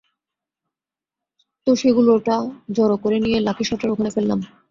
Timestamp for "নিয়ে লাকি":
3.19-3.63